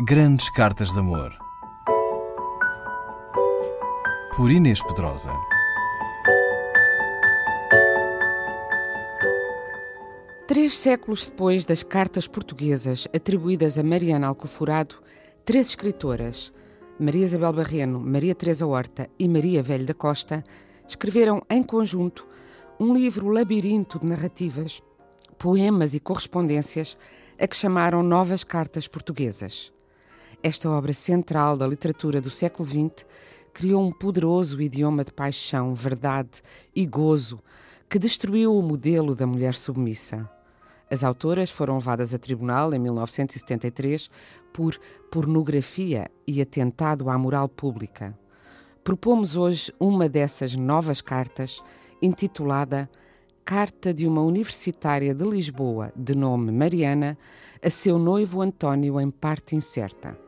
[0.00, 1.32] Grandes Cartas de Amor.
[4.36, 5.30] Por Inês Pedrosa.
[10.48, 14.96] Três séculos depois das cartas portuguesas atribuídas a Mariana Alcoforado,
[15.44, 16.52] três escritoras,
[16.98, 20.42] Maria Isabel Barreno, Maria Teresa Horta e Maria Velho da Costa,
[20.88, 22.26] escreveram em conjunto
[22.80, 24.82] um livro labirinto de narrativas,
[25.38, 26.98] poemas e correspondências
[27.38, 29.72] a que chamaram Novas Cartas Portuguesas.
[30.46, 33.06] Esta obra central da literatura do século XX
[33.54, 36.42] criou um poderoso idioma de paixão, verdade
[36.76, 37.40] e gozo
[37.88, 40.28] que destruiu o modelo da mulher submissa.
[40.90, 44.10] As autoras foram levadas a tribunal em 1973
[44.52, 44.78] por
[45.10, 48.14] pornografia e atentado à moral pública.
[48.84, 51.62] Propomos hoje uma dessas novas cartas,
[52.02, 52.90] intitulada
[53.46, 57.16] Carta de uma universitária de Lisboa, de nome Mariana,
[57.62, 60.23] a seu noivo António em parte incerta.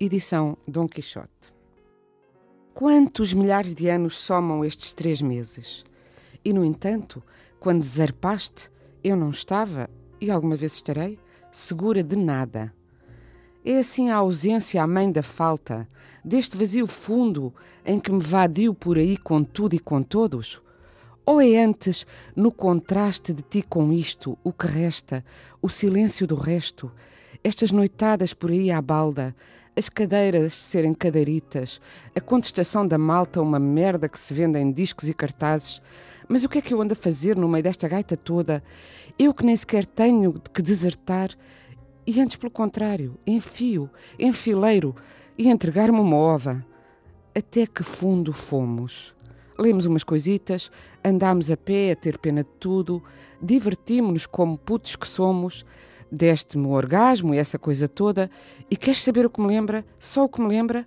[0.00, 1.54] Edição Dom Quixote.
[2.74, 5.84] Quantos milhares de anos somam estes três meses?
[6.44, 7.22] E, no entanto,
[7.60, 8.68] quando zarpaste,
[9.04, 9.88] eu não estava,
[10.20, 11.16] e alguma vez estarei,
[11.52, 12.74] segura de nada.
[13.64, 15.88] É assim a ausência à mãe da falta,
[16.24, 17.54] deste vazio fundo
[17.86, 20.60] em que me vadiu por aí com tudo e com todos?
[21.24, 25.24] Ou é antes, no contraste de ti com isto, o que resta,
[25.62, 26.90] o silêncio do resto,
[27.44, 29.34] estas noitadas por aí à balda,
[29.76, 31.80] as cadeiras serem cadeiritas,
[32.14, 35.82] a contestação da malta uma merda que se vende em discos e cartazes.
[36.28, 38.62] Mas o que é que eu ando a fazer no meio desta gaita toda?
[39.18, 41.30] Eu que nem sequer tenho que desertar,
[42.06, 44.94] e antes pelo contrário, enfio, enfileiro
[45.36, 46.64] e entregar-me uma ova.
[47.34, 49.14] Até que fundo fomos.
[49.58, 50.70] Lemos umas coisitas,
[51.04, 53.02] andámos a pé a ter pena de tudo,
[53.40, 55.64] divertimos-nos como putos que somos,
[56.10, 58.30] deste-me o orgasmo e essa coisa toda,
[58.70, 59.84] e queres saber o que me lembra?
[59.98, 60.86] Só o que me lembra?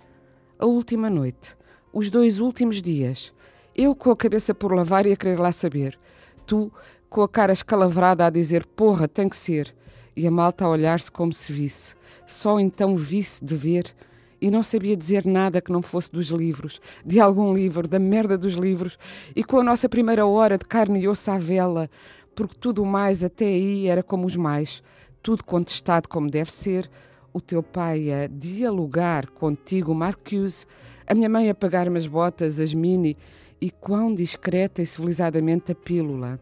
[0.58, 1.56] A última noite,
[1.92, 3.32] os dois últimos dias,
[3.74, 5.98] eu com a cabeça por lavar e a querer lá saber,
[6.46, 6.72] tu
[7.08, 9.74] com a cara escalavrada a dizer porra, tem que ser,
[10.16, 11.94] e a malta a olhar-se como se visse,
[12.26, 13.94] só então visse de ver
[14.40, 18.38] e não sabia dizer nada que não fosse dos livros, de algum livro, da merda
[18.38, 18.98] dos livros,
[19.34, 21.90] e com a nossa primeira hora de carne e osso à vela,
[22.34, 24.82] porque tudo mais até aí era como os mais,
[25.22, 26.90] tudo contestado como deve ser,
[27.32, 30.66] o teu pai a dialogar contigo, Marcuse,
[31.06, 33.16] a minha mãe a pagar-me as botas, as mini,
[33.60, 36.40] e quão discreta e civilizadamente a pílula.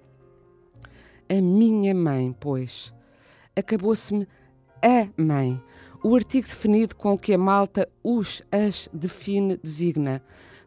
[1.28, 2.92] A minha mãe, pois,
[3.56, 4.28] acabou-se-me
[4.82, 5.60] a mãe,
[6.03, 10.22] o artigo definido com que a malta os, as define, designa,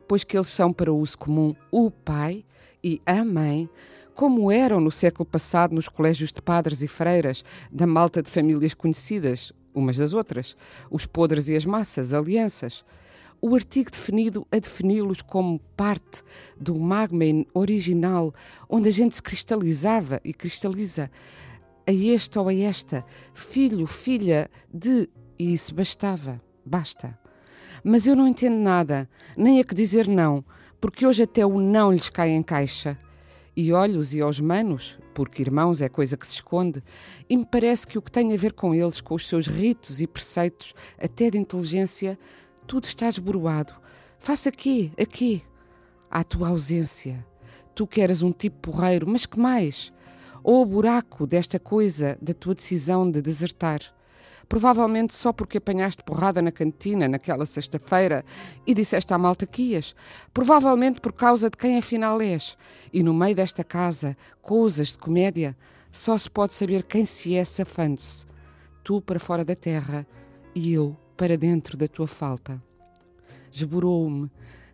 [0.08, 2.44] pois que eles são para uso comum o pai
[2.84, 3.70] e a mãe,
[4.20, 7.42] como eram no século passado nos colégios de padres e freiras,
[7.72, 10.58] da malta de famílias conhecidas, umas das outras,
[10.92, 12.84] os podres e as massas, alianças.
[13.42, 16.22] O artigo definido a defini-los como parte
[16.60, 18.34] do magma original,
[18.68, 21.10] onde a gente se cristalizava e cristaliza
[21.88, 25.08] a este ou a esta, filho, filha de
[25.40, 27.18] e isso bastava, basta.
[27.82, 30.44] Mas eu não entendo nada, nem a que dizer não,
[30.82, 33.00] porque hoje até o não lhes cai em caixa.
[33.62, 36.82] E olhos e aos manos, porque irmãos é coisa que se esconde,
[37.30, 40.00] e me parece que o que tem a ver com eles, com os seus ritos
[40.00, 42.18] e preceitos, até de inteligência,
[42.66, 43.74] tudo está esboroado.
[44.18, 45.44] Faça aqui, aqui.
[46.10, 47.28] À tua ausência.
[47.76, 49.92] Tu que eras um tipo porreiro, mas que mais?
[50.42, 53.82] Ou o buraco desta coisa da tua decisão de desertar?
[54.50, 58.26] Provavelmente só porque apanhaste porrada na cantina naquela sexta-feira
[58.66, 59.96] e disseste à malta que ias,
[60.34, 62.58] provavelmente por causa de quem afinal és.
[62.92, 65.56] E no meio desta casa, coisas de comédia,
[65.92, 68.26] só se pode saber quem se é safando-se.
[68.84, 70.06] Tu para fora da terra
[70.56, 72.60] e eu para dentro da tua falta.
[73.52, 74.32] Esborou-me,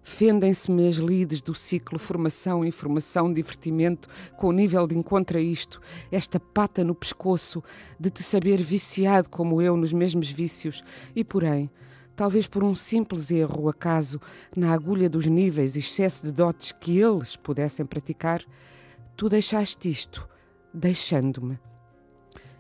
[0.08, 4.08] Fendem-se-me as lides do ciclo formação, informação, divertimento,
[4.38, 7.64] com o nível de encontro a isto, esta pata no pescoço,
[8.00, 10.84] de te saber viciado como eu nos mesmos vícios,
[11.16, 11.72] e porém,
[12.16, 14.22] talvez por um simples erro, acaso,
[14.56, 18.46] na agulha dos níveis e excesso de dotes que eles pudessem praticar,
[19.18, 20.30] tu deixaste isto,
[20.72, 21.58] deixando-me.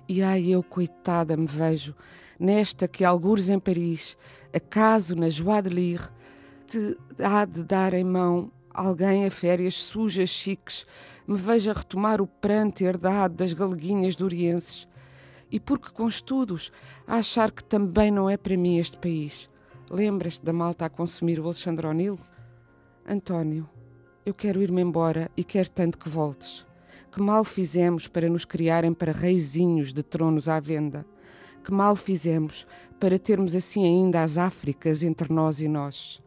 [0.09, 1.93] E ai, eu, coitada, me vejo,
[2.39, 4.17] nesta que algures em Paris,
[4.51, 6.15] acaso na Joie de Lire,
[6.75, 10.85] te há de dar em mão alguém a férias sujas, chiques,
[11.25, 14.85] me veja retomar o pranto herdado das galeguinhas durienses.
[15.49, 16.73] E porque com estudos,
[17.07, 19.49] a achar que também não é para mim este país.
[19.89, 22.19] Lembras-te da malta a consumir o Alexandre O'Neill?
[23.07, 23.69] António,
[24.25, 26.65] eu quero ir-me embora e quero tanto que voltes.
[27.09, 31.05] Que mal fizemos para nos criarem para reizinhos de tronos à venda?
[31.63, 32.67] Que mal fizemos
[32.99, 36.24] para termos assim ainda as Áfricas entre nós e nós.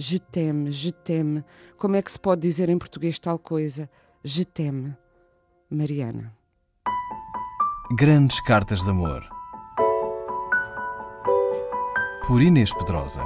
[0.00, 1.44] Je t'aime, je t'aime.
[1.76, 3.86] Como é que se pode dizer em português tal coisa?
[4.24, 4.96] Je t'aime.
[5.68, 6.32] Mariana.
[7.98, 9.28] Grandes Cartas de Amor.
[12.26, 13.22] Por Inês Pedrosa.